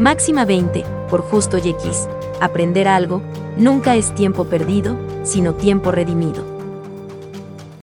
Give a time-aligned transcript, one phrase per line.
[0.00, 2.08] Máxima 20, por justo X.
[2.40, 3.20] Aprender algo,
[3.58, 6.59] nunca es tiempo perdido, sino tiempo redimido.